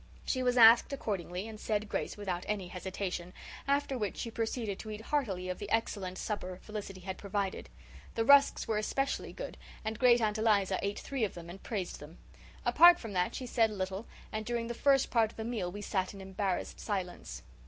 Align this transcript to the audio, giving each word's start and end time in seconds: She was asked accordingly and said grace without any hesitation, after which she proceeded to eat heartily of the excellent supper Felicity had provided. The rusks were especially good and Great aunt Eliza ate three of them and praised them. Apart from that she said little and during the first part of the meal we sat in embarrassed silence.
She 0.25 0.41
was 0.41 0.57
asked 0.57 0.91
accordingly 0.91 1.47
and 1.47 1.59
said 1.59 1.87
grace 1.87 2.17
without 2.17 2.43
any 2.47 2.69
hesitation, 2.69 3.33
after 3.67 3.99
which 3.99 4.17
she 4.17 4.31
proceeded 4.31 4.79
to 4.79 4.89
eat 4.89 5.01
heartily 5.01 5.47
of 5.47 5.59
the 5.59 5.69
excellent 5.69 6.17
supper 6.17 6.57
Felicity 6.63 7.01
had 7.01 7.19
provided. 7.19 7.69
The 8.15 8.25
rusks 8.25 8.67
were 8.67 8.79
especially 8.79 9.31
good 9.31 9.57
and 9.85 9.99
Great 9.99 10.19
aunt 10.19 10.39
Eliza 10.39 10.79
ate 10.81 10.97
three 10.97 11.23
of 11.23 11.35
them 11.35 11.51
and 11.51 11.61
praised 11.61 11.99
them. 11.99 12.17
Apart 12.65 12.99
from 12.99 13.13
that 13.13 13.35
she 13.35 13.45
said 13.45 13.69
little 13.69 14.07
and 14.31 14.43
during 14.43 14.65
the 14.69 14.73
first 14.73 15.11
part 15.11 15.29
of 15.29 15.37
the 15.37 15.43
meal 15.43 15.71
we 15.71 15.83
sat 15.83 16.15
in 16.15 16.19
embarrassed 16.21 16.79
silence. 16.79 17.43